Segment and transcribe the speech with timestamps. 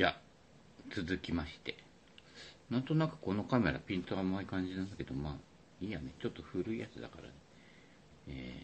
[0.00, 0.16] じゃあ、
[0.96, 1.76] 続きまして。
[2.70, 5.36] なんとなくこのカメラピント甘い感じなんだけど、まあ、
[5.84, 6.14] いいやね。
[6.22, 7.34] ちょっと古いやつだからね。
[8.28, 8.54] え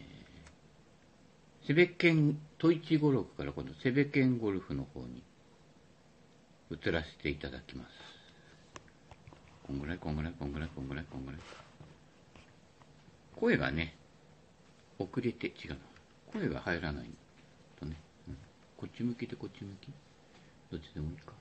[1.63, 5.21] ー、セベケン、トイチゴロフから今度セベケンゴルフの方に
[6.71, 7.89] 移らせていただきます。
[9.67, 11.39] こんぐらい、こんぐらい、こんぐらい、こんぐらい、こんぐらい。
[13.39, 13.95] 声がね、
[14.97, 15.77] 遅れて、違うな。
[16.33, 17.11] 声が入らない
[17.79, 18.37] とね、うん、
[18.75, 19.91] こっち向きでこっち向き
[20.71, 21.33] どっちでもいいか。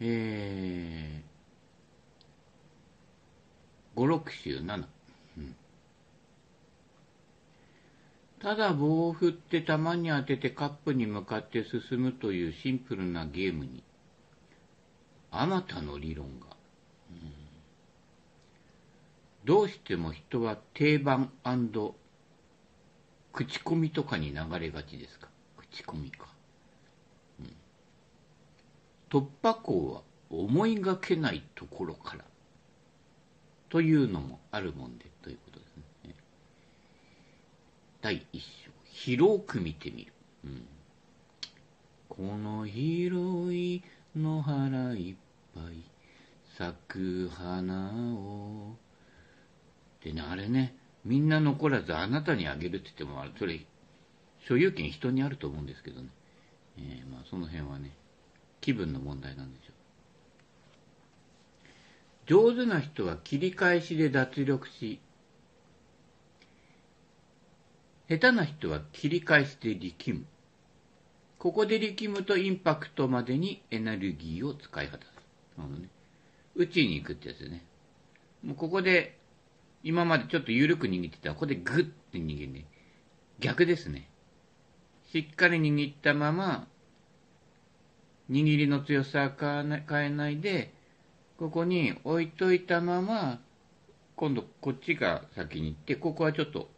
[0.00, 4.86] えー、5、6週7。
[5.38, 5.56] うん。
[8.40, 13.82] ただ棒を振って球に当ててカップに向かって進むというシンプルなゲームに、
[15.30, 16.46] あまたの理論が、
[17.10, 17.32] うん、
[19.44, 21.30] どうしても人は定番
[23.32, 25.28] 口コミとかに流れがちですか？
[25.58, 26.29] 口コミか。
[29.10, 32.24] 突破口は思いがけないところから
[33.68, 36.14] というのもあるもんでということですね。
[38.00, 40.12] 第一章、広く見てみる。
[40.44, 40.66] うん、
[42.08, 43.82] この広い
[44.16, 45.16] 野原いっ
[45.54, 45.90] ぱい
[46.56, 48.76] 咲く花を。
[50.04, 53.60] でね、あれね、みんな残らずあなたにあげるって言っても、それ、
[54.46, 56.08] 所有権人にあると思うんですけどね。
[56.78, 57.92] えー、まあその辺はね、
[58.60, 59.72] 気分の問題なんでしょ。
[62.26, 65.00] 上手な人は切り返しで脱力し、
[68.08, 70.26] 下手な人は切り返しで力む。
[71.38, 75.10] ここで力むとインパクトまでにエネルギーを使い果たす。
[75.56, 75.88] なるほどね。
[76.54, 77.64] 宇宙に行くってやつね。
[78.44, 79.16] もうここで、
[79.82, 82.66] 今までちょっと緩く握ってたら、ここでグッて握るね。
[83.38, 84.10] 逆ですね。
[85.12, 86.68] しっかり握ったまま、
[88.30, 90.72] 握りの強さは変えないで、
[91.36, 93.40] ここに置いといたまま、
[94.14, 96.70] 今度こっちが先に行って、ここはちょっと、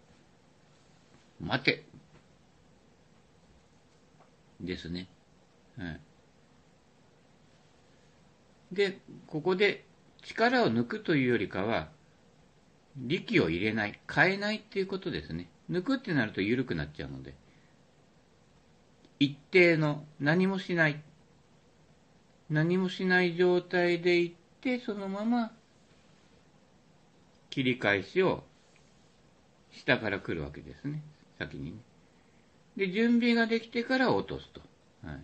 [1.40, 1.84] 待て。
[4.60, 5.08] ですね。
[5.76, 6.00] はい。
[8.72, 9.84] で、ここで
[10.22, 11.90] 力を抜くというよりかは、
[12.96, 15.50] 力を入れない、変えないっていうことですね。
[15.70, 17.34] 抜くってなると緩くなっちゃうので、
[19.18, 21.02] 一定の何もしない
[22.52, 25.52] 何もしない状態で行って、そのまま
[27.48, 28.44] 切り返しを
[29.70, 31.02] 下から来るわけですね。
[31.38, 31.78] 先にね。
[32.76, 34.60] で、準備ができてから落とすと。
[35.02, 35.20] はい。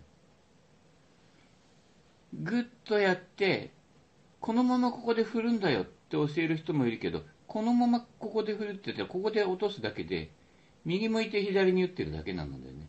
[2.33, 3.73] ぐっとやって、
[4.39, 10.31] このままここで振るんだよって教える人もいるけど、このままここで振るって言ったら、ここで落とすだけで、
[10.83, 12.87] 右向いて左に打ってるだけなのでね。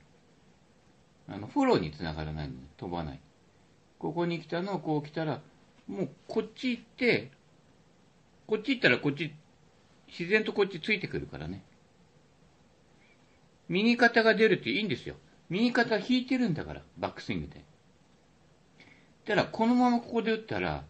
[1.29, 3.21] あの、フォローにつながらないので、飛ばない。
[4.01, 5.43] ここに来たのをこう来たら、
[5.87, 7.31] もうこっち行って、
[8.47, 9.33] こっち行ったらこっち、
[10.09, 11.63] 自然とこっちついてくるからね。
[13.69, 15.17] 右肩が出るっていいんですよ。
[15.51, 17.63] 右肩引いてるんだから、バックスイングで。
[19.27, 20.85] ただ、このままここで打ったら、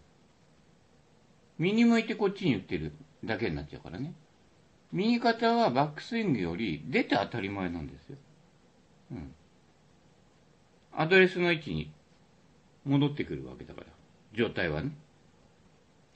[1.59, 2.93] 右向いてこっちに打ってる
[3.25, 4.15] だけになっちゃうからね。
[4.93, 8.17] 右肩はバックスイングより出て当たり前なんですよ。
[9.11, 9.35] うん。
[10.93, 11.93] アドレスの位置に
[12.91, 13.87] 戻ってくるわけだから、
[14.37, 14.91] 状態はね。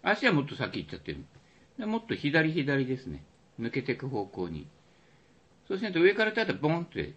[0.02, 1.24] 足はもっと先行っちゃってる。
[1.78, 3.24] でもっと左左ですね。
[3.60, 4.68] 抜けていく方向に。
[5.68, 7.14] そうしないと上からただボンって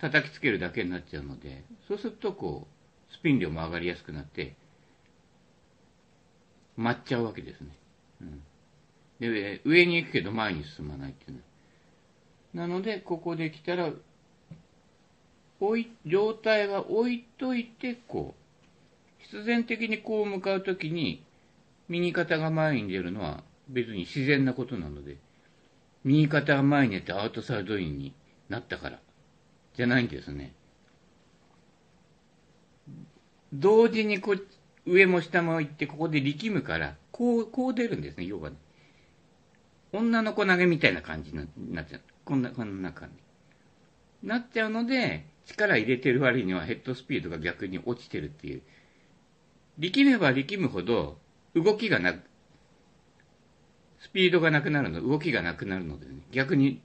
[0.00, 2.68] 叩きつけるだけになっちゃうので、そうするとこ
[3.10, 4.56] う、スピン量も上がりやすくなって、
[6.76, 7.76] 待っちゃうわけですね。
[8.20, 8.42] うん。
[9.18, 11.42] で、上に行くけど前に進まないっていう
[12.54, 12.66] の。
[12.66, 13.90] なので、ここで来たら、
[16.06, 21.24] 状態は置いといて、こう、必然的にこう向かうときに、
[21.88, 25.16] 右肩が前に出るのは別に自然なことなので、
[26.04, 28.14] 右肩が前に出てアウトサイドインに
[28.48, 29.00] なったから、
[29.76, 30.54] じゃないんですね。
[33.52, 34.36] 同時にこ
[34.86, 38.56] 上も下も行って、ここで力むから、こう、こう出るんですね、要はね。
[39.92, 42.00] 女の子投げみたいな感じになっちゃう。
[42.24, 43.10] こんな、こんな感
[44.22, 44.28] じ。
[44.28, 48.62] なっちゃうので、力入れてる割にはヘッドスピードが逆に落ちてるっていう。
[49.78, 51.18] 力めば力むほど
[51.54, 52.20] 動きがなく、
[54.00, 56.80] スピードがなくなるの、動きがなくなるのでね、逆に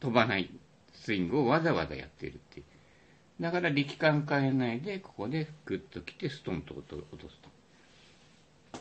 [0.00, 0.50] 飛ばない
[0.92, 3.42] スイングをわざわざやってるっていう。
[3.42, 8.80] だから力感変えないで、ここでグッと来てストンと落とすと。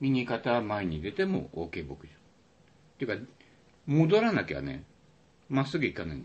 [0.00, 1.94] 右肩は前に出ても OK 牧場。
[1.94, 1.98] っ
[2.98, 3.26] ていうか、
[3.86, 4.84] 戻らなきゃね、
[5.48, 6.22] まっすぐ行かない。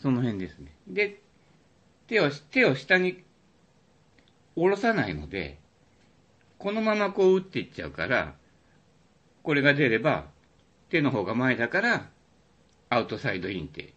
[0.00, 0.72] その辺ですね。
[0.86, 1.20] で、
[2.06, 3.22] 手を、手を下に
[4.56, 5.58] 下ろさないので、
[6.58, 8.34] このままこう打っていっちゃうから、
[9.42, 10.26] これが出れば、
[10.88, 12.10] 手の方が前だから、
[12.88, 13.94] アウトサイドインって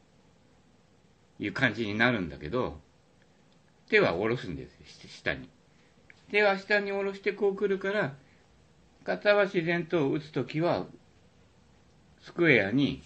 [1.40, 2.80] いう感じになるんだけど、
[3.90, 5.50] 手は下ろすんですよ、下に。
[6.32, 8.16] 手は下に下ろしてこう来るから、
[9.04, 10.86] 肩は自然と打つときは、
[12.22, 13.04] スクエアに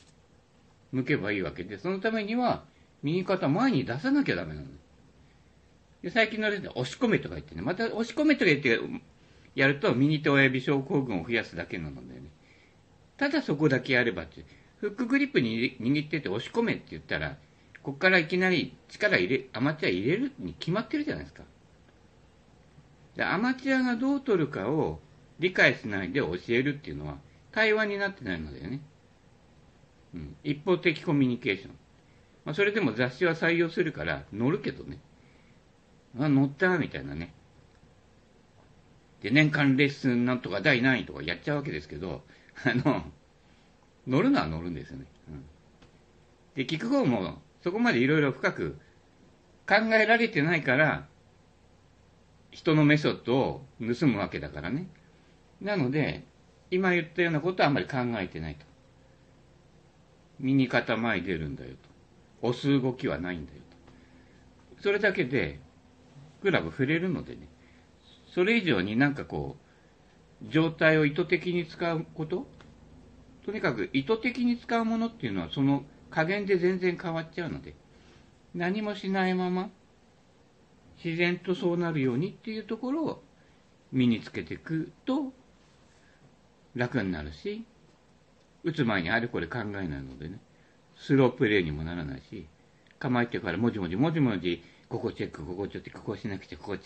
[0.92, 2.67] 向けばいいわけで、そのためには、
[3.04, 4.68] 右肩前に出さなきゃダメなの。
[6.02, 8.80] で最近ので、押し込めとか言ってね、また押し込めとか言って
[9.56, 12.30] やると、右手親指症候群を増やすだけなのでね。
[13.18, 14.46] ただそこだけやればって、
[14.80, 17.38] フックグリップに握ってて押し込めって言ったら、
[17.82, 21.44] こっからいきなり力入れ、アマチュア入れるに決まってるじゃないですか。
[23.16, 25.00] でアマチュアがどう取るかを
[25.40, 27.18] 理解しないで教えるっていうのは
[27.52, 28.82] 対話になってないのだよね。
[30.14, 31.72] うん、一方的コミュニケーション。
[32.48, 35.00] まあ、それでも雑誌は採用するから乗るけどね。
[36.18, 37.34] あ、乗ったみたいなね。
[39.22, 42.22] で、年間レッスンなんとか第何位とかやっちゃうわけですけど、
[42.64, 43.04] あの、
[44.08, 45.08] 乗るのは乗るんですよね。
[45.28, 45.44] うん、
[46.56, 48.78] で、聞く方もそこまでいろいろ深く
[49.68, 51.06] 考えられてないから、
[52.52, 54.88] 人のメソッドを盗むわけだからね。
[55.60, 56.24] なので、
[56.72, 58.66] 今言ったようなことはあんまり考えてないと。
[60.40, 61.87] 右肩前出るんだよと。
[62.42, 63.60] 押す動きはないんだよ
[64.76, 64.84] と。
[64.84, 65.60] それだけで、
[66.42, 67.48] クラブ触れるのでね。
[68.34, 69.58] それ以上になんかこ
[70.44, 72.48] う、状態を意図的に使うこと？
[73.46, 77.76] とにかく意図的に使うものっていうのはその加減で全然変わっちゃうので、
[78.54, 79.70] 何もしないまま、
[81.04, 83.24] 自然とそうなるようにっていうところを
[83.92, 85.34] 身につけていくと
[86.76, 87.66] 楽になるし、
[88.64, 90.40] 打つ前にあれこれ考えないのでね、
[91.00, 92.48] スロープレーにもならないし、
[93.00, 96.78] 構えてからもじもじもじもじ、ここチェック、ここちょっと、ここしなくちゃ、ここ、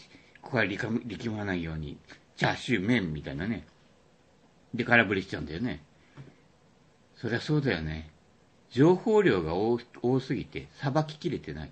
[0.42, 0.90] ここは力
[1.32, 1.98] まないように、
[2.36, 3.66] チャーシュー麺みたいなね。
[4.74, 5.84] で、空振りしちゃうんだよね。
[7.16, 8.10] そりゃそうだよね。
[8.72, 9.80] 情報量が多
[10.20, 11.72] すぎて、さばききれてない。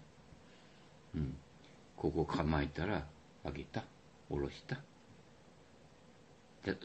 [1.15, 1.35] うん。
[1.95, 3.05] ここ構えたら、
[3.43, 3.83] 上げた、
[4.29, 4.79] 下ろした。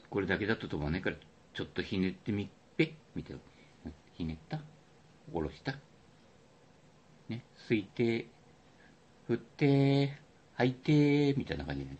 [0.08, 1.16] これだけだと飛ばないから、
[1.52, 3.36] ちょっとひねってみっぺ、みたい
[3.84, 3.92] な。
[4.14, 4.60] ひねった、
[5.32, 5.74] 下ろした。
[7.28, 8.26] ね、推定、
[9.26, 10.18] 振って、
[10.56, 11.98] 吐いて、みたいな感じで、ね。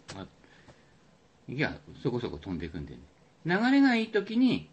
[1.49, 3.01] いや、そこそこ飛んでいくんでね。
[3.45, 4.71] 流れがいい時に、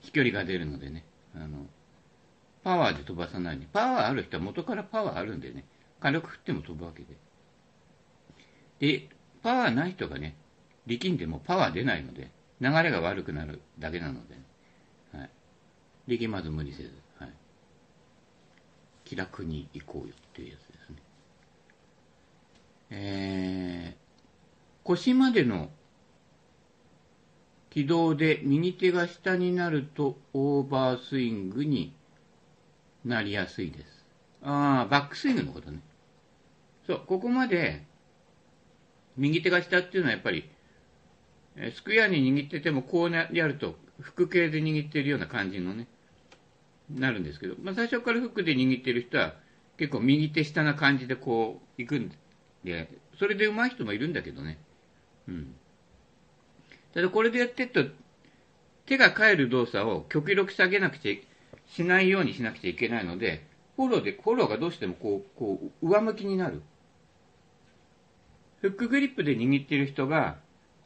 [0.00, 1.04] 飛距離が出るのでね。
[1.34, 1.66] あの、
[2.62, 3.66] パワーで飛ばさないに。
[3.66, 5.64] パワーある人は元からパワーあるんでね、
[6.00, 7.16] 軽く振っても飛ぶわけで。
[9.00, 9.08] で、
[9.42, 10.36] パワーない人がね、
[10.86, 12.30] 力んでもパワー出ないので、
[12.60, 14.42] 流れが悪くなるだけなので、ね、
[15.12, 15.30] はい。
[16.08, 16.92] 力まず無理せず、
[19.08, 20.96] 気楽に行こうよっていうやつですね。
[22.90, 25.70] えー、腰までの
[27.70, 31.94] 軌道で右手が下になるとオーバースイングに
[33.02, 34.04] なりやすいです。
[34.42, 35.80] ああ、バックスイングのことね。
[36.86, 37.84] そう、ここまで、
[39.16, 40.50] 右手が下っていうのはやっぱり、
[41.74, 45.88] スクエアに握っててもこうやると、腹形で握ってるような感じのね、
[46.90, 49.34] なるんですけど、まあ最初からフックで握ってる人は、
[49.76, 52.12] 結構右手下な感じでこう、行くん
[52.64, 54.58] で、それで上手い人もいるんだけどね。
[55.28, 55.54] うん。
[56.94, 57.84] ただこれでやってると、
[58.86, 66.62] 手が返る動作を極力下げなくちゃしないようにしなくちゃいけないので、フォローで、フォローがどうしてもこう、こう、上向きになる。
[68.60, 70.38] フックグリップで握ってる人が、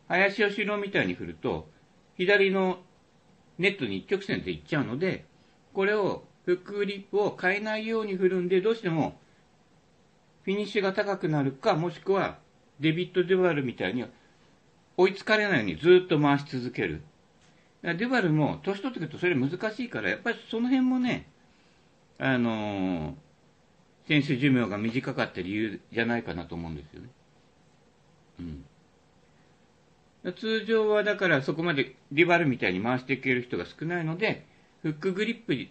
[0.09, 1.71] 林吉郎みたいに振ると、
[2.19, 2.81] 左の
[3.59, 5.25] ネットに一直線で行っちゃうので、
[5.73, 9.19] これを、フックグリップを変えないように振るんで、どうしても、
[10.45, 12.39] フィニッシュが高くなるか、もしくは、
[12.81, 14.05] デビット・デュバルみたいに、
[14.97, 17.03] 追いつかれないようにずっと回し続ける。
[17.83, 21.27] デュバルも年取ってくるとそれ難しいから、やっぱりその辺もね、
[22.19, 23.15] あのー、
[24.07, 27.09] 選手寿命が短かった理由じゃないかなと思うんですよね。
[28.41, 28.43] う
[30.29, 30.33] ん。
[30.35, 34.47] 通常はだからそこまでデュバルみたいに回していける人が少ないので、
[34.83, 35.69] フックグリップ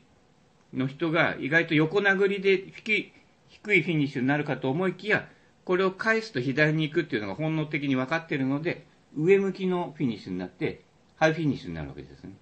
[0.78, 3.14] の人が意外と横殴りで低い
[3.52, 5.28] 低いフィニッシュになるかと思いきや、
[5.66, 10.84] これを返すと左に行くっていうのが本能的に分かっているので、上向きのフィニッシュになって、
[11.18, 12.34] ハイフィニッシュになるわけですね。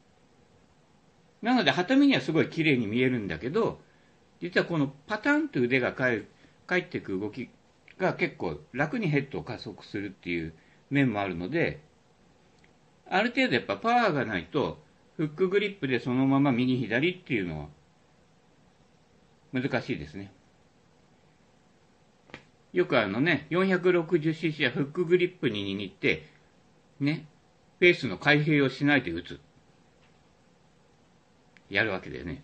[1.41, 3.81] なので、はためにはすごい綺麗に見えるんだけど、
[4.39, 6.25] 実はこのパタンと腕が返
[6.67, 7.49] 返っていく動き
[7.97, 10.53] が結構楽にヘッドを加速するっていう
[10.91, 11.81] 面もあるので、
[13.09, 14.77] ある程度やっぱパワーがないと、
[15.19, 17.67] フックグリップでそのまま右左っていうのは
[19.51, 20.31] 難しいですね。
[22.71, 26.25] よくあのね、460cc やフックグリップに握って、
[27.01, 27.27] ね、
[27.79, 29.41] フェースの開閉をしないで打つ。
[31.69, 32.41] やるわけだよね。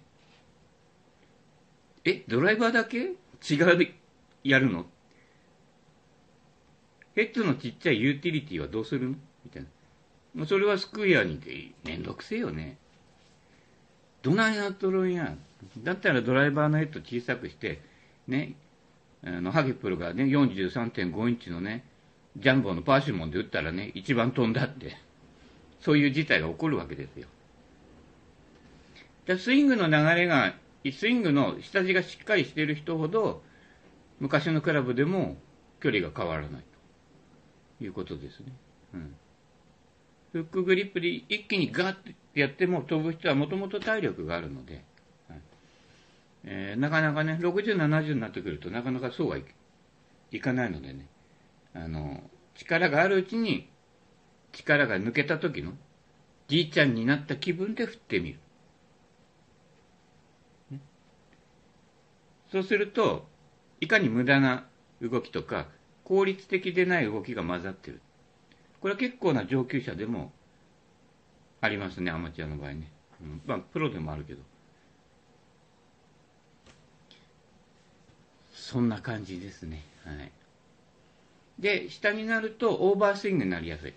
[2.03, 2.97] え、ドライバーだけ？
[2.97, 3.13] 違
[3.73, 3.87] う、
[4.43, 4.85] やるの？
[7.15, 9.15] ヘッドのちっちゃいユーティリティはどうするの？
[9.45, 9.69] みたいな。
[10.35, 12.77] もうそれはスクエアにてめんどくせえよね。
[14.21, 15.35] どないなっとるんや。
[15.83, 17.81] だったらドライバーのヘッド小さくして、
[18.27, 18.55] ね、
[19.23, 21.85] あの、ハゲプロがね、43.5インチのね、
[22.37, 24.97] ジャンボのパーシモンで打ったらね、一番飛んだって、
[25.79, 27.27] そういう事態が起こるわけですよ。
[29.37, 30.53] スイングの流れが、
[30.91, 33.41] スイングの下地がしっかりしている人ほど、
[34.19, 35.37] 昔のクラブでも
[35.79, 36.63] 距離が変わらない
[37.79, 38.47] ということですね。
[38.93, 39.15] うん。
[40.35, 44.83] フックグリップで一気にガッてやっても飛ぶ人はもともと体力があるので、
[45.29, 45.41] はい
[46.43, 49.37] えー、なかなかね、60、70になってくるとなかなかそうは
[50.31, 51.07] いかないのでね、
[51.73, 52.21] あの、
[52.55, 53.69] 力があるうちに
[54.51, 55.71] 力が抜けた時の
[56.49, 58.39] じいちゃんになった気分で振ってみる。
[62.51, 63.25] そうすると、
[63.79, 64.65] いかに無駄な
[65.01, 65.67] 動きとか、
[66.03, 68.01] 効率的でない動きが混ざってる。
[68.85, 70.31] これは結構な上級者でも
[71.59, 72.91] ありますね、アマチュアの場合ね。
[73.19, 74.43] うん、まあ、プロでもあるけど。
[78.53, 79.83] そんな感じですね。
[80.05, 80.31] はい。
[81.57, 83.93] で、下になるとオーバースイングになりやすい。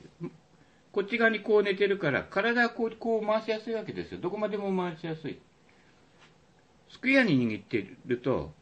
[0.92, 4.20] こっち側にこう寝てるから、体はこうこう回しやすいわけですよ。
[4.22, 5.38] どこまでも回しやすい。
[6.88, 8.54] スクエアに握ってると、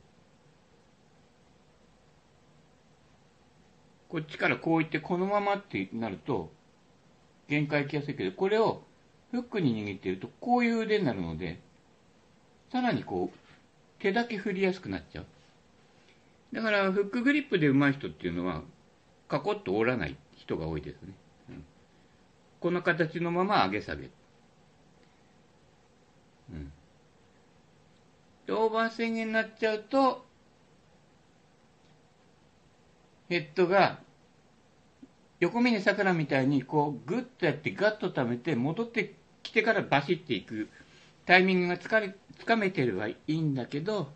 [4.16, 6.50] こっちからこういってこのままってなると、
[7.50, 8.82] 限界きやすいけど、これを
[9.30, 11.60] フックに握っているとこういう腕になるので、
[12.72, 13.38] さらにこう、
[14.02, 15.26] 手だけ振りやすくなっちゃう。
[16.54, 18.62] だから、フックグリップで上手い人っていうのは、
[19.28, 21.12] カコッと折らない人が多いですね。
[21.50, 21.64] うん、
[22.60, 24.08] この形のまま上げ下げ。
[26.50, 26.72] うん。
[28.48, 30.24] オーバースイングになっちゃうと、
[33.28, 34.05] ヘッドが
[35.40, 40.68] 横峰さくらみたいにこうグッとやってガッと溜めて戻ってきてからバシッていく。
[41.26, 44.12] タイミングがつかれつかめてるはいいんだけど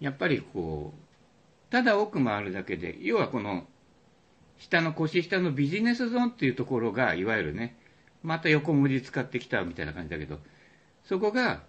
[0.00, 3.66] やっぱりこうただ奥回るだけで要はこの
[4.58, 7.76] 下の腰下のビジネスゾーンっていうところがいわゆるね
[8.24, 10.40] また横文字使ってきたみたいな感じだけど
[11.04, 11.62] そこが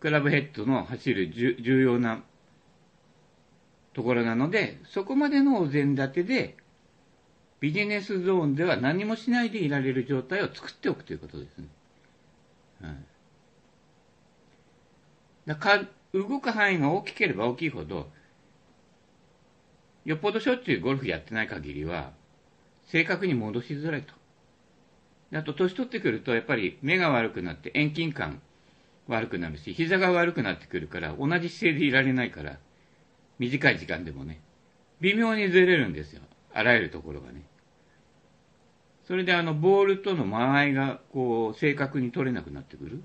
[0.00, 2.22] クラブヘッドの走る重要な
[3.94, 6.56] ところなので、そこまでのお膳立てで、
[7.60, 11.66] ビジネスゾーンでは何もしないでいられる状態を作っておくということですね。
[12.82, 12.96] はい、
[15.46, 18.10] だか動く範囲が大きければ大きいほど、
[20.04, 22.12] よっぽどしょっちゅうゴルフやってない限りは、
[22.86, 24.14] 正確に戻しづらいと。
[25.34, 28.42] あと、年取ってくると、やっぱり目が悪くなって遠近感
[29.06, 32.58] 悪くなるし、膝が悪くなってくるから、同じ姿勢でいられないから、
[33.42, 34.40] 短い時間でもね、
[35.00, 36.22] 微妙にずれるんですよ。
[36.54, 37.42] あらゆるところがね。
[39.04, 43.02] それであの、ボールとの間合いが、こう、正確に取れなくなってくる。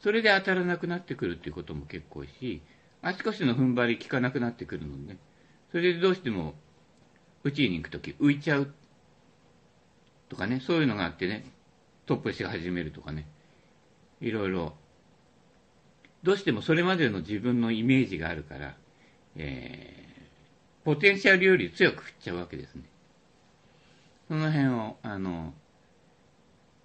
[0.00, 2.60] それで当たらなくなってくるっていうことも結構し、
[3.02, 5.16] 足腰の踏ん張り効かなくなってくるので、
[5.70, 6.54] それでどうしても、
[7.44, 8.74] 打ちに行くとき浮いちゃう
[10.28, 11.44] とかね、そういうのがあってね、
[12.06, 13.28] トップし始めるとかね、
[14.20, 14.74] いろいろ、
[16.24, 18.74] どうしてもそれまでの自分のイメージがあるから、
[19.36, 22.84] えー、ポテンシャルより強く振っちゃうわけですね。
[24.28, 25.54] その辺を、あの、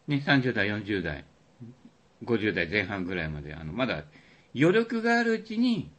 [0.07, 1.25] ね、30代、40代、
[2.23, 4.03] 50代前半ぐらいまで、あの、まだ
[4.55, 5.91] 余力があるうちに、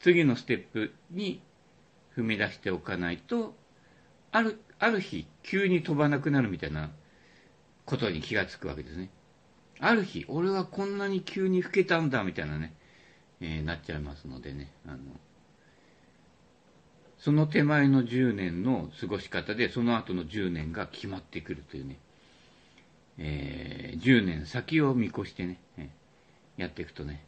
[0.00, 1.42] 次のステップに
[2.16, 3.54] 踏み出しておかないと、
[4.30, 6.90] ある、ある日、急に飛ばなくなるみたいな
[7.84, 9.10] ことに気がつくわけですね。
[9.80, 12.74] ある日、俺はこんなに急に老けたんだ、みたいなね、
[13.40, 14.98] えー、なっちゃいますのでね、あの、
[17.22, 21.98] その手前の10年の過ごし方で、その後の10年が決まってくるというね、
[23.16, 25.60] えー、10年先を見越してね、
[26.56, 27.24] やっていくとね、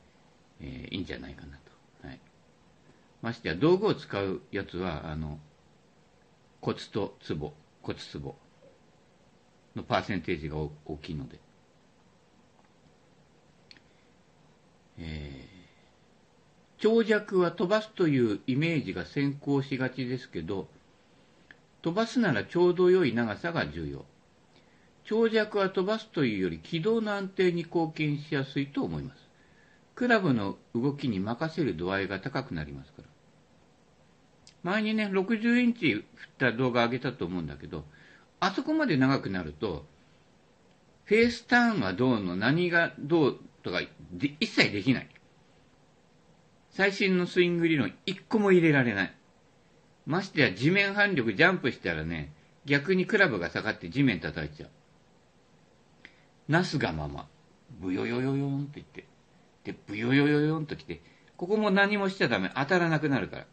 [0.61, 1.59] えー、いいんじゃないかな
[2.03, 2.09] と。
[2.09, 2.19] はい。
[3.23, 5.39] ましてや、道具を使うやつは、あの、
[6.61, 8.35] コツとツボ、コツツボ
[9.77, 11.39] のパーセンテージが大きいので、
[14.99, 15.24] えー
[16.79, 20.69] 長尺は飛ばすというイメージが先行しがちですけど、
[21.83, 24.05] 飛ばすならちょうど良い長さが重要。
[25.05, 29.29] 長尺は飛ばすというより軌道の安定に貢献しやすいと思います。
[29.95, 33.09] クラブの動きに任せる度合いが高くなりますから。
[34.63, 37.85] 前にね、60インチ振った動画上げたと思うんだけど、
[38.41, 39.85] あそこまで長くなると、
[41.05, 43.83] フェースターンはどうの、何がどうとか、
[44.41, 45.09] 一切できない。
[46.75, 49.15] 最新のスイング理論一個も入れられない。
[50.07, 52.33] ましてや地面反力ジャンプしたらね、
[52.65, 54.71] 逆にクラブが下がって地面叩いちゃう。
[56.49, 57.29] なすがまま、
[57.81, 59.07] ブヨヨヨヨンと言って、
[59.63, 61.01] で、ブヨヨヨヨンと来て、
[61.37, 62.51] ここも何もしちゃダメ。
[62.57, 63.47] 当たらなくなるから。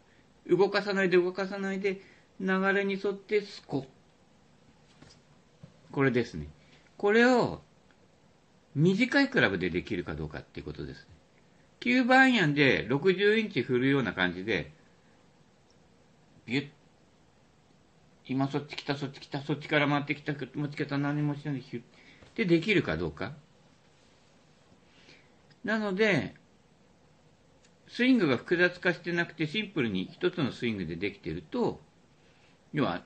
[0.48, 2.00] 動かさないで動かさないで、
[2.40, 3.86] 流れに沿ってスコ
[5.92, 6.48] これですね。
[6.96, 7.60] これを
[8.74, 11.06] 短いクラブでできるかどうかっていうことです。
[11.82, 14.72] 9番アイアンで60インチ振るような感じで、
[16.46, 16.68] ビュッ、
[18.26, 21.82] 今そっち来た、そっち来た、そっちから回ってきた、持ち方何もしないでヒュッ
[22.36, 23.32] でできるかどうか。
[25.64, 26.34] なので、
[27.88, 31.80] スイングが複雑化してなくてシンプルに一つのスイングでできてると、
[32.72, 33.02] 要は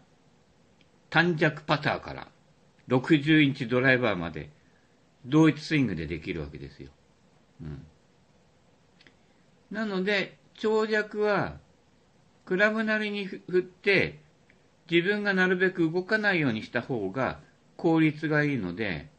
[1.08, 2.28] 短尺パターから
[2.88, 4.50] 60インチドライバーまで
[5.24, 6.90] 同一スイングでできるわけですよ。
[7.62, 7.86] うん。
[9.76, 11.58] なので、長尺は
[12.46, 14.18] クラブなりに振って
[14.90, 17.40] 自分がなるべく動かないようにした方が
[17.76, 19.10] 効率がいいので、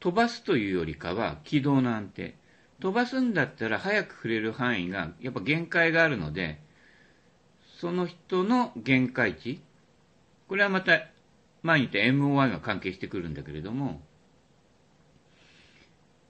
[0.00, 2.34] 飛ばすというよりかは軌道の安定。
[2.78, 6.60] 飛ばすんだったら早く触れる範囲がやっぱ限界があるので、
[7.80, 9.62] その人の限界値、
[10.46, 11.06] これはまた
[11.62, 14.02] 前に言った MOI が関係してくるんだけれども、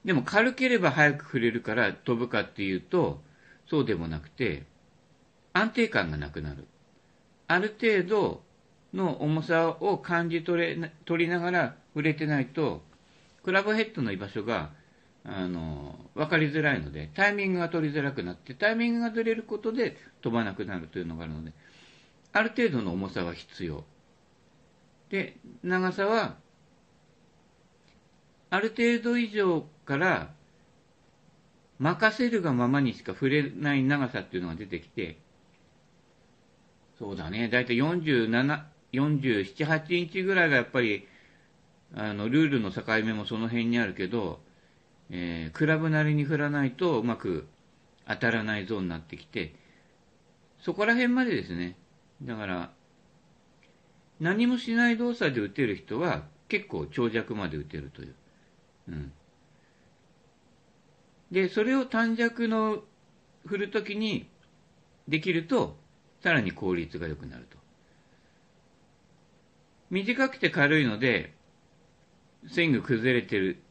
[0.07, 3.21] でも軽ければ早く触れるから飛ぶかっていうと、
[3.69, 4.65] そうでもなくて、
[5.53, 6.67] 安定感がなくなる。
[7.49, 8.43] ある程度
[8.95, 12.83] の重さを感じ取れ取りながら触れてないと、
[13.43, 14.71] クラブヘッドの居場所が
[15.29, 21.53] あの、分かりづらいので、タイミングが取りづらくなって、タイミングがずれることで飛ばなくなるというのがあるので、
[22.33, 23.85] ある程度の重さは必要。
[25.11, 26.37] で、長さは、
[28.51, 30.31] ある程度以上から
[31.79, 35.19] 任せるがままにしか触れない長さっていうのが出てきて、
[36.99, 41.07] そうだね、だいい47、47、8インチぐらいがやっぱり、
[41.95, 44.41] あの、ルールの境目もその辺にあるけど、
[45.11, 47.47] えー、クラブなりに振らないとうまく
[48.09, 49.55] 当たらないゾーンになってきて、
[50.61, 51.77] そこら辺までですね。
[52.23, 52.71] だから、
[54.19, 58.15] 何もしない動作で打てる人は結構長尺まで打てるという。
[58.89, 59.13] うん。
[61.31, 62.83] で、それを短尺の
[63.47, 64.29] 振るときに
[65.09, 65.77] できると、
[66.23, 67.57] さらに効率が良くなると。
[69.91, 71.35] 短くて軽いので、
[72.49, 73.63] スイング崩れてる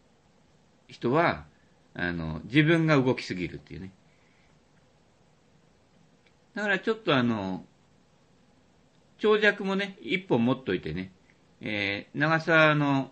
[0.88, 1.46] 人は、
[1.94, 3.91] あの、自分が動きすぎるっていうね。
[6.56, 7.65] だからちょっとあの、
[9.18, 11.12] 長尺もね、一本持っといてね、
[11.62, 13.12] えー、長さの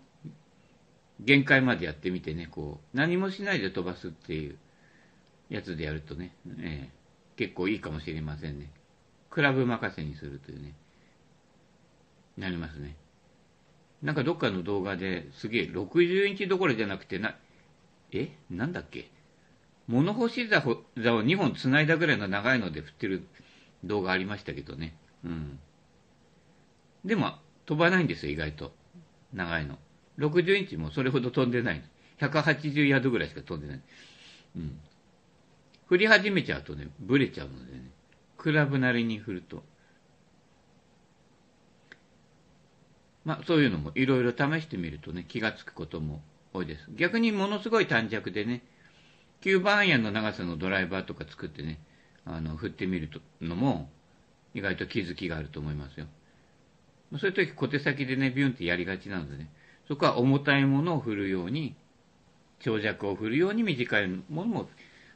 [1.23, 4.57] 限界までやってみてね、こう、何もしないで飛ばすっていう
[5.49, 8.71] やつでやるとね、えー、結構いいかもしれませんね。
[9.29, 10.73] クラブ任せにするというね、
[12.38, 12.95] なりますね。
[14.01, 17.38] なんかどっかの動画ですげえ60インチどころじゃなくてな、
[18.12, 18.31] え？
[18.49, 19.09] なんだっけ？
[19.88, 20.83] 物干し座を
[21.23, 23.27] 2本繋いだぐらいの長いので振ってる
[23.83, 24.95] 動画ありましたけどね。
[25.23, 25.59] うん。
[27.05, 28.73] でも、飛ばないんですよ、意外と。
[29.33, 29.77] 長いの。
[30.17, 31.84] 60インチもそれほど飛んでない。
[32.19, 33.82] 180ヤードぐらいしか飛んでない。
[34.58, 34.80] うん。
[35.88, 37.91] 振り始めちゃうとね、ブレちゃうのでね。
[38.38, 39.63] クラブなりに振ると。
[43.26, 46.21] まあ、そういうのもいろいろ試してみるとね、気がつくことも
[46.54, 46.86] 多いです。
[46.95, 48.63] 逆にものすごい短尺でね、
[49.41, 51.80] 9番アイアンの長さのドライバーとか作ってね、
[52.26, 53.10] あの、振ってみる
[53.41, 53.89] のも、
[54.54, 56.06] 意外と気づきがあると思いますよ。
[57.19, 59.49] そういう時小手先でね、ビュンってやりがちなのでね、
[59.87, 61.75] そこは重たいものを振るように、
[62.59, 64.69] 長尺を振るように短いものも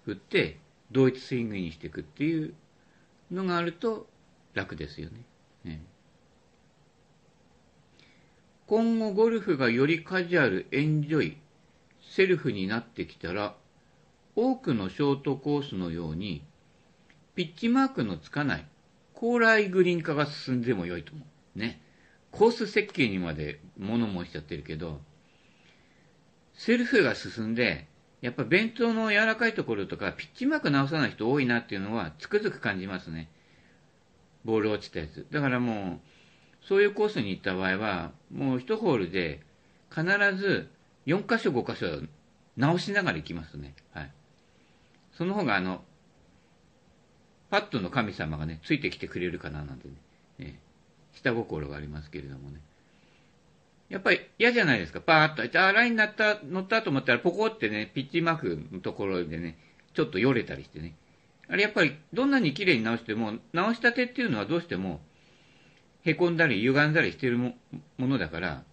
[0.05, 0.59] 振って、
[0.91, 2.53] 同一スイングにしていくっていう
[3.31, 4.07] のがあると
[4.53, 5.25] 楽ですよね。
[5.63, 5.81] ね
[8.67, 11.37] 今後ゴルフがよりカジュアル、エンジョイ、
[12.01, 13.55] セルフになってきたら、
[14.35, 16.43] 多くのショートコースのように、
[17.35, 18.65] ピッチマークのつかない
[19.13, 21.23] 高麗グリーン化が進んでも良いと思
[21.55, 21.59] う。
[21.59, 21.81] ね。
[22.37, 25.01] コース設計にまで物申しちゃってるけど、
[26.53, 27.87] セルフが進んで、
[28.21, 33.29] やっぱ弁当の柔らかいところとか、ピッチマーク直さない人多いなっていうのは、つくづく感じますね。
[34.45, 35.25] ボール落ちたやつ。
[35.31, 35.99] だからも
[36.63, 39.41] う、そういうコースに行った場合は、もう1ホールで
[39.89, 40.03] 必
[40.35, 40.69] ず
[41.07, 42.03] 4箇所5箇所
[42.55, 43.73] 直しながら行きますね。
[43.93, 44.11] はい。
[45.13, 45.83] その方があの、
[47.49, 49.93] パッドの神様がね、ついてきてくれるかななんてね、
[50.39, 50.66] えー、
[51.17, 52.61] 下心がありますけれどもね。
[53.89, 55.01] やっぱり嫌じゃないですか。
[55.01, 55.61] パーッと。
[55.61, 59.57] あ、ラインになった、乗ったと思ったら、ポコってね、ピッチマークのところでね、
[59.93, 60.95] ちょっとよれたりしてね。
[61.47, 64.99] あれやっぱり、どんなに綺麗に直しても、直したてっていうのはどうしても、
[66.03, 67.55] 凹んだり歪んだりしてるも
[67.99, 68.63] のだから、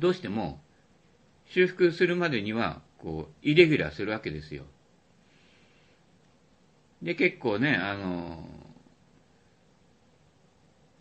[0.00, 0.60] どうしても、
[1.46, 4.64] 修復するまでには、こう、イレギュラーするわけですよ。
[7.02, 8.65] で、結構ね、あの、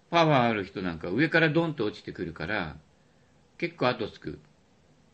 [0.09, 2.77] パワーある人なんか上からドンと落ちてくるから、
[3.57, 4.39] 結構後つく。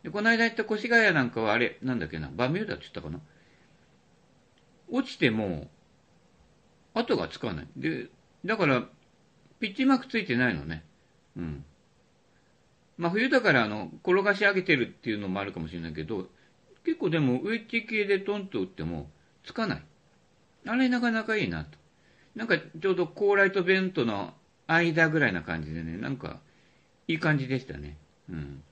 [0.03, 3.19] で、この間行った越谷なんかはあれ、なんだっけな、バミューダって言ったかな？
[4.89, 5.69] 落ちても、
[6.93, 7.67] 後がつかない。
[7.77, 8.07] で、
[8.43, 8.83] だから、
[9.59, 10.83] ピッチマークついてないのね。
[11.37, 11.63] うん。
[12.97, 16.27] まあ冬だからあの、転がし上げてるっていうのもあるかもしれないけど、
[16.83, 19.09] 結構でもウェッジ系でトンと打っても
[19.45, 19.83] つかない。
[20.67, 21.77] あれなかなかいいなと。
[22.35, 24.33] なんかちょうど高ライトベントの
[24.71, 26.39] 間ぐらいな感じでね、なんか
[27.07, 27.97] いい感じでしたね。
[28.29, 28.63] うん。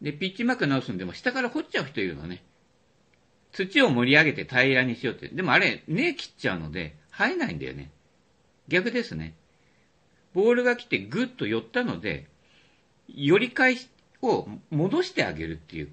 [0.00, 2.42] で、ピッチマーク直すんでも下から掘っちゃう人いるのね。
[3.52, 5.28] 土を盛り上げて平らにしようって。
[5.28, 7.90] でもあれ、根切っちゃうので、生えないんだよね。
[8.68, 9.34] 逆ですね。
[10.34, 12.26] ボールが来てグッと寄ったので、
[13.08, 13.88] 寄り返し
[14.22, 15.92] を戻してあげるっていう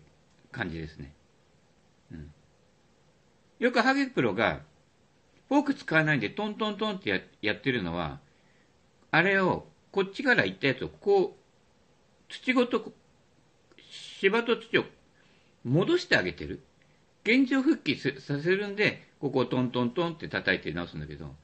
[0.51, 1.13] 感じですね。
[2.11, 2.31] うん、
[3.59, 4.61] よくハゲプロが、
[5.49, 8.19] フォーク使わないんでトントントンってややってるのは、
[9.11, 12.93] あれを、こっちから行ったやつをこう、土ごと、
[14.21, 14.85] 芝と土を
[15.65, 16.61] 戻してあげてる。
[17.23, 21.35] 現状復帰させるんで、ここをトントントンって叩いて直すんだけど、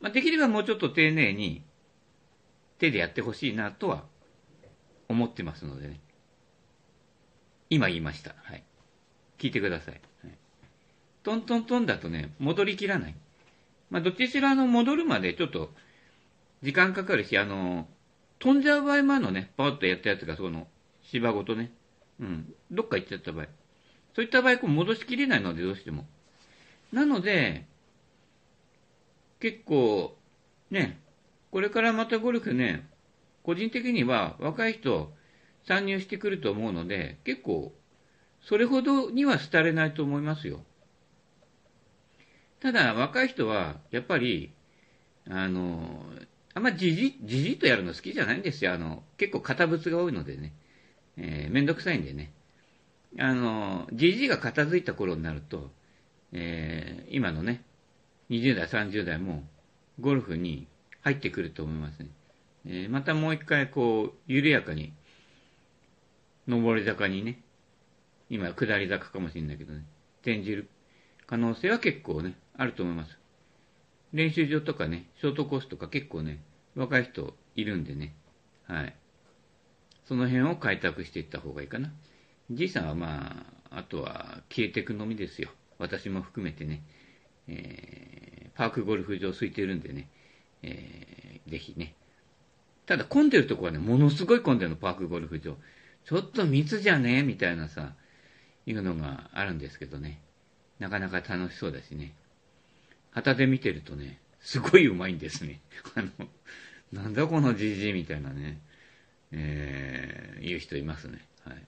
[0.00, 1.62] まあ、できればもうちょっと丁寧に
[2.78, 4.04] 手でやってほしいなとは
[5.08, 6.00] 思ってますのでね。
[7.70, 8.34] 今言いました。
[8.42, 8.64] はい。
[9.38, 10.00] 聞いてください。
[10.22, 10.38] はい、
[11.22, 13.14] トントントンだとね、戻りきらない。
[13.90, 15.70] まあ、どっちしろあの、戻るまでちょっと
[16.62, 17.86] 時間かかるし、あの、
[18.38, 19.52] 飛んじゃう場合もあるのね。
[19.56, 20.66] パーッとやったやつがその
[21.02, 21.72] 芝ごとね。
[22.20, 22.54] うん。
[22.70, 23.46] どっか行っちゃった場合。
[24.14, 26.06] そういった場合、こう戻しきれないので、どうしても。
[26.92, 27.66] なので、
[29.40, 30.16] 結構、
[30.70, 31.00] ね、
[31.50, 32.88] これからまたゴルフね、
[33.42, 35.12] 個人的には若い人
[35.66, 37.72] 参入してくると思うので、結構、
[38.42, 40.64] それほどには廃れないと思いますよ。
[42.62, 44.52] ただ、若い人は、やっぱり、
[45.28, 46.04] あの、
[46.54, 48.72] あんまじじ、じじとやるの好きじゃないんですよ。
[48.72, 50.52] あの、結構堅物が多いのでね。
[51.16, 52.32] えー、めんどくさいんでね。
[53.18, 55.72] あの、じじが片付いた頃になると、
[56.30, 57.64] えー、今のね、
[58.30, 59.42] 20代、30代も
[59.98, 60.68] ゴルフに
[61.00, 62.10] 入ってくると思いますね。
[62.64, 64.92] えー、またもう一回こう、緩やかに、
[66.46, 67.40] 上り坂にね、
[68.30, 69.84] 今下り坂かもしれないけどね、
[70.20, 70.68] 転じる
[71.26, 73.18] 可能性は結構ね、あると思います。
[74.12, 76.42] 練習場とかね、ショートコースとか結構ね、
[76.74, 78.14] 若い人いるんでね、
[78.66, 78.94] はい。
[80.04, 81.92] その辺を開拓していった方がいいかな。
[82.50, 85.50] じいさんはまあ、あとは消えていくのみですよ。
[85.78, 86.82] 私も含めてね、
[87.48, 90.08] えー、パークゴルフ場空いてるんでね、
[90.62, 91.94] えー、ぜひね。
[92.86, 95.56] ただ混んでるとこはね、ものすごい混んでるの、パークゴルフ場。
[96.04, 97.94] ちょっと密じゃねみたいなさ、
[98.66, 100.20] いうのがあるんですけどね。
[100.78, 102.14] なかなか楽しそうだしね。
[103.12, 105.60] 旗で見てるとね、すごい上手いんですね。
[105.94, 106.10] あの、
[106.92, 108.60] なんだこのじじいみたいなね、
[109.30, 111.26] えー、言う人いますね。
[111.44, 111.66] はい。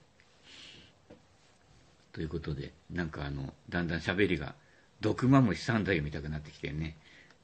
[2.12, 4.54] ということで、なんかあの、だんだん喋りが、
[5.00, 6.96] 毒マムシ三代みたくなってきてね。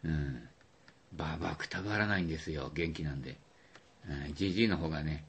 [0.04, 0.48] うん。
[1.12, 2.70] ばばくたがらないんですよ。
[2.74, 3.38] 元気なんで。
[4.34, 5.24] じじいの方がね、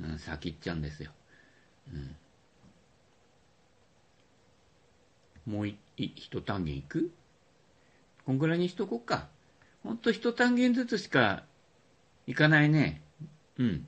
[0.00, 1.12] うん、先行っちゃうんですよ。
[1.92, 1.96] う
[5.50, 5.52] ん。
[5.52, 7.12] もうい、一単元いく？
[8.24, 9.28] こんぐらいにしとこっか。
[9.82, 11.44] ほんと一単元ずつしか
[12.26, 13.02] いかないね。
[13.58, 13.86] うん。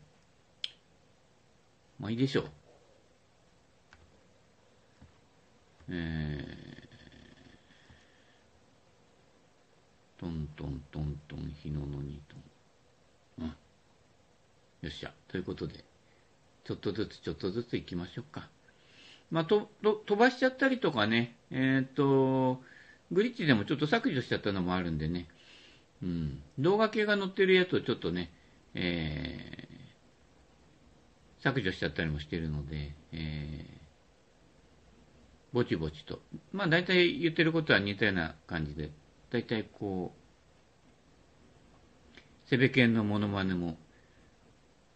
[2.00, 2.44] まあいいでしょう。
[5.90, 13.44] えー、トントントントン、日野のにトン。
[13.44, 13.48] うん。
[13.48, 13.54] よ
[14.88, 15.12] っしゃ。
[15.28, 15.84] ということで、
[16.64, 18.48] ちょっとずつちょっとずつ行きましょうか。
[19.30, 22.62] まあ、と、と、飛ばしちゃったりとかね、えっ、ー、と、
[23.10, 25.28] グリッチでもちょっと削除しちゃったのもあるんでね、
[26.02, 28.30] うん、動画系が載ってるやつをちょっとね、
[28.74, 36.20] えー、削除しちゃったりもしてるので、えー、ぼちぼちと。
[36.52, 38.90] まあ大体言ってることは似たような感じで、
[39.30, 40.20] 大体こう、
[42.48, 43.76] セベケンのモノマネも、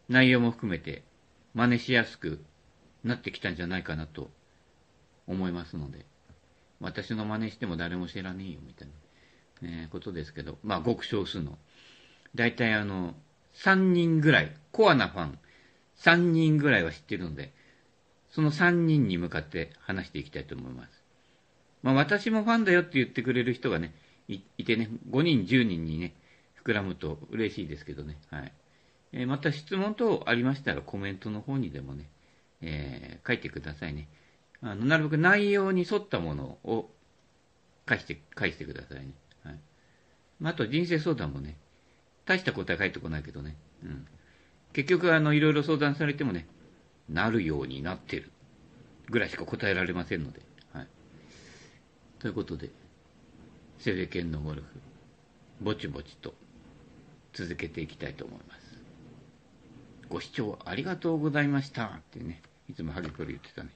[0.08, 1.04] 内容も含めて
[1.54, 2.42] 真似しやすく
[3.04, 4.30] なってきたんじゃないかなと
[5.26, 6.06] 思いますので、
[6.80, 8.94] 私の真似しても誰も知らねえよ、みたいな、
[9.62, 11.58] えーことですけど、まあ、ごく少数の。
[12.34, 13.14] 大体あの、
[13.54, 15.38] 3人ぐらい、コアなファン、
[15.98, 17.52] 3人ぐらいは知ってるので、
[18.30, 21.02] その3人に向かって話していきたいと思います。
[21.82, 23.94] まあ、私もファンだよって言ってくれる人がね、
[24.28, 26.14] いてね、5人、10人にね、
[26.64, 28.18] 膨らむと嬉しいですけどね。
[28.30, 28.52] はい。
[29.12, 32.10] えー、また質問等ありましたらコメントの方にでもね、
[32.60, 34.08] えー、書いてくださいね。
[34.62, 36.90] あの、なるべく内容に沿ったものを
[37.86, 39.12] 返して、返してくださいね。
[39.44, 39.60] はい。
[40.40, 41.56] まあ、あと人生相談もね、
[42.24, 43.56] 大した答え返ってこないけどね。
[43.84, 44.06] うん。
[44.72, 46.46] 結局、あの、いろいろ相談されてもね、
[47.08, 48.30] なるようになってる。
[49.10, 50.42] ぐらいしか答えられませんので。
[50.72, 50.86] はい。
[52.18, 52.70] ということで、
[53.78, 54.66] セレケンのゴルフ、
[55.60, 56.34] ぼちぼちと
[57.32, 58.58] 続けていきたいと思います。
[60.08, 61.86] ご視聴ありがとうございました。
[61.86, 63.70] ってね、いつもハゲプロ言ってたね。